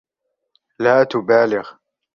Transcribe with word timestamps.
لا 0.79 1.03
تُبالِغ. 1.03 1.69